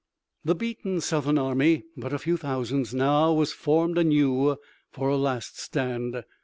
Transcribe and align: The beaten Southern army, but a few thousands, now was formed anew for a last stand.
The 0.43 0.55
beaten 0.55 0.99
Southern 0.99 1.37
army, 1.37 1.83
but 1.95 2.11
a 2.11 2.17
few 2.17 2.35
thousands, 2.35 2.91
now 2.91 3.33
was 3.33 3.53
formed 3.53 3.99
anew 3.99 4.57
for 4.91 5.09
a 5.09 5.15
last 5.15 5.59
stand. 5.59 6.23